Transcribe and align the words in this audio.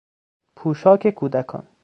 پوشاک 0.55 1.07
کودکان 1.09 1.67